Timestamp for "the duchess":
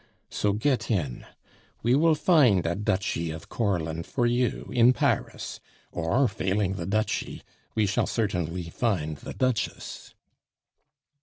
9.17-10.15